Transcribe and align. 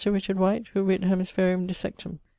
Richard 0.03 0.37
White_, 0.37 0.69
who 0.69 0.81
writt 0.83 1.01
Hemispherium 1.01 1.67
Dissectum. 1.67 2.17